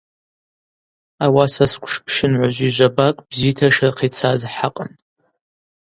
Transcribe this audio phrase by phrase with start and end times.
[1.25, 4.91] Ауаса сквшпщынгӏважвижвабакӏ бзита йшырхъицаз хӏакъын.